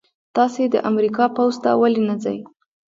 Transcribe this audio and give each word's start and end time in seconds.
تاسې 0.35 0.63
د 0.73 0.75
امریکا 0.89 1.25
پوځ 1.35 1.53
ته 1.63 1.69
ولې 1.81 2.01
نه 2.09 2.15
ځئ؟ 2.23 2.37